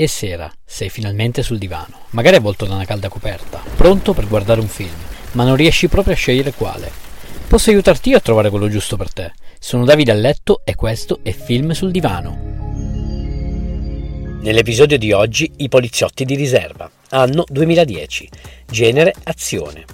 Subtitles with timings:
[0.00, 4.60] e sera, sei finalmente sul divano, magari avvolto da una calda coperta, pronto per guardare
[4.60, 4.94] un film,
[5.32, 6.88] ma non riesci proprio a scegliere quale.
[7.48, 9.32] Posso aiutarti io a trovare quello giusto per te.
[9.58, 12.38] Sono Davide a letto e questo è Film sul divano.
[14.40, 18.28] Nell'episodio di oggi I poliziotti di riserva, anno 2010,
[18.70, 19.84] genere azione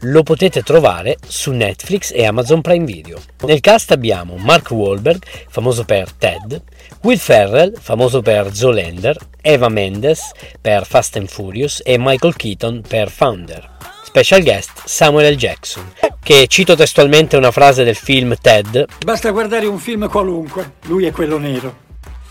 [0.00, 3.20] lo potete trovare su Netflix e Amazon Prime Video.
[3.42, 6.62] Nel cast abbiamo Mark Wahlberg, famoso per Ted,
[7.02, 10.30] Will Ferrell, famoso per Zoolander, Eva Mendes
[10.60, 13.70] per Fast and Furious e Michael Keaton per Founder.
[14.04, 15.36] Special guest Samuel L.
[15.36, 15.90] Jackson,
[16.22, 18.84] che cito testualmente una frase del film Ted.
[19.04, 21.81] Basta guardare un film qualunque, lui è quello nero.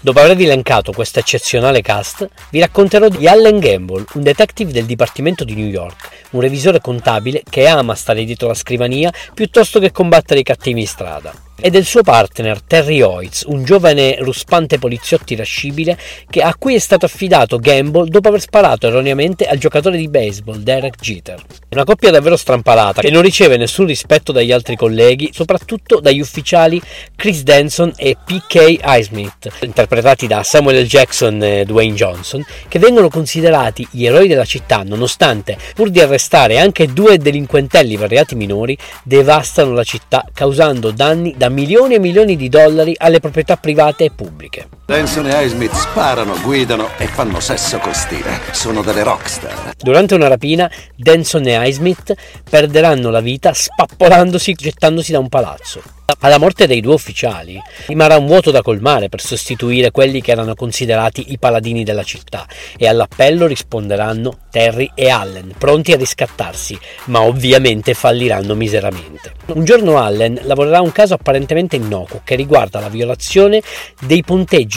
[0.04, 5.44] Dopo avervi elencato questo eccezionale cast, vi racconterò di Allen Gamble, un detective del Dipartimento
[5.44, 10.40] di New York, un revisore contabile che ama stare dietro la scrivania piuttosto che combattere
[10.40, 15.98] i cattivi in strada e del suo partner Terry Hoyts, un giovane ruspante poliziotto irascibile
[16.30, 20.58] che, a cui è stato affidato Gamble dopo aver sparato erroneamente al giocatore di baseball
[20.58, 21.42] Derek Jeter.
[21.70, 26.82] Una coppia davvero strampalata che non riceve nessun rispetto dagli altri colleghi, soprattutto dagli ufficiali
[27.16, 28.80] Chris Denson e P.K.
[28.84, 30.88] Highsmith, interpretati da Samuel L.
[30.88, 36.58] Jackson e Dwayne Johnson, che vengono considerati gli eroi della città nonostante, pur di arrestare
[36.60, 42.36] anche due delinquentelli per reati minori, devastano la città causando danni da milioni e milioni
[42.36, 44.68] di dollari alle proprietà private e pubbliche.
[44.92, 48.42] Denson e Highsmith sparano, guidano e fanno sesso con stile.
[48.52, 49.72] Sono delle rockstar.
[49.78, 52.14] Durante una rapina, Denson e Highsmith
[52.50, 55.82] perderanno la vita spappolandosi gettandosi da un palazzo.
[56.24, 60.54] Alla morte dei due ufficiali rimarrà un vuoto da colmare per sostituire quelli che erano
[60.54, 62.46] considerati i paladini della città
[62.78, 69.34] e all'appello risponderanno Terry e Allen, pronti a riscattarsi, ma ovviamente falliranno miseramente.
[69.48, 73.62] Un giorno Allen lavorerà un caso apparentemente innocuo che riguarda la violazione
[74.02, 74.24] dei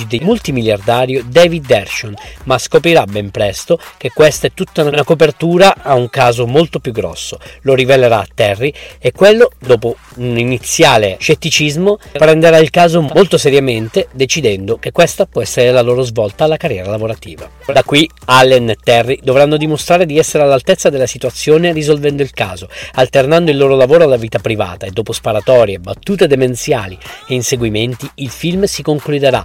[0.06, 5.94] del multimiliardario David Dershon, ma scoprirà ben presto che questa è tutta una copertura a
[5.94, 7.38] un caso molto più grosso.
[7.62, 14.08] Lo rivelerà a Terry e quello, dopo un iniziale scetticismo, prenderà il caso molto seriamente,
[14.12, 17.48] decidendo che questa può essere la loro svolta alla carriera lavorativa.
[17.66, 22.68] Da qui Allen e Terry dovranno dimostrare di essere all'altezza della situazione risolvendo il caso,
[22.94, 28.30] alternando il loro lavoro alla vita privata e dopo sparatorie, battute demenziali e inseguimenti, il
[28.30, 29.44] film si concluderà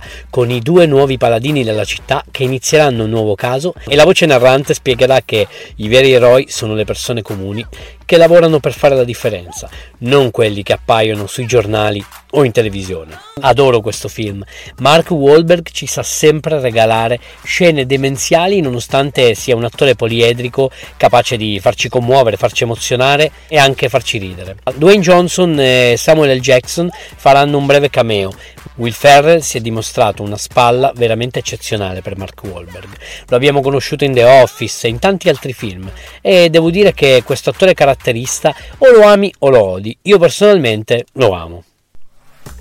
[0.50, 4.26] con i due nuovi paladini della città che inizieranno un nuovo caso e la voce
[4.26, 7.64] narrante spiegherà che i veri eroi sono le persone comuni
[8.10, 13.20] che lavorano per fare la differenza, non quelli che appaiono sui giornali o in televisione.
[13.42, 14.44] Adoro questo film.
[14.80, 21.60] Mark Wahlberg ci sa sempre regalare scene demenziali nonostante sia un attore poliedrico capace di
[21.60, 24.58] farci commuovere, farci emozionare e anche farci ridere.
[24.76, 26.42] Dwayne Johnson e Samuel L.
[26.42, 28.34] Jackson faranno un breve cameo.
[28.76, 32.90] Will Ferrell si è dimostrato una spalla veramente eccezionale per Mark Wahlberg.
[33.28, 35.90] Lo abbiamo conosciuto in The Office e in tanti altri film
[36.22, 39.96] e devo dire che questo attore caratteristico caratterista o lo ami o lo odi.
[40.04, 41.64] Io personalmente lo amo.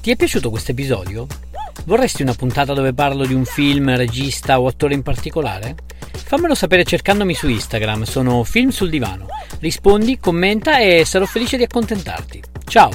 [0.01, 1.27] Ti è piaciuto questo episodio?
[1.85, 5.77] Vorresti una puntata dove parlo di un film, regista o attore in particolare?
[6.13, 9.27] Fammelo sapere cercandomi su Instagram, sono Film sul Divano.
[9.61, 12.43] Rispondi, commenta e sarò felice di accontentarti.
[12.67, 12.91] Ciao!